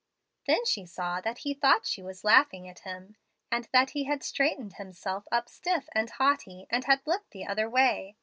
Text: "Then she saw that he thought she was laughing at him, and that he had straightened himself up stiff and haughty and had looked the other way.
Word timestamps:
"Then 0.47 0.65
she 0.65 0.87
saw 0.87 1.21
that 1.21 1.39
he 1.45 1.53
thought 1.53 1.85
she 1.85 2.01
was 2.01 2.23
laughing 2.23 2.67
at 2.67 2.79
him, 2.79 3.17
and 3.51 3.69
that 3.71 3.91
he 3.91 4.05
had 4.05 4.23
straightened 4.23 4.73
himself 4.77 5.27
up 5.31 5.47
stiff 5.47 5.89
and 5.91 6.09
haughty 6.09 6.65
and 6.71 6.85
had 6.85 7.05
looked 7.05 7.29
the 7.29 7.45
other 7.45 7.69
way. 7.69 8.15